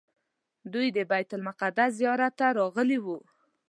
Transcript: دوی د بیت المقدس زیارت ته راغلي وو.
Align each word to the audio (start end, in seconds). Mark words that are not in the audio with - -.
دوی 0.73 0.87
د 0.95 0.97
بیت 1.11 1.29
المقدس 1.35 1.91
زیارت 1.99 2.33
ته 2.39 2.47
راغلي 2.59 2.99
وو. 3.01 3.17